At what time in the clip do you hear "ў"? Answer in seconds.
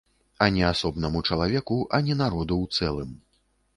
2.67-2.79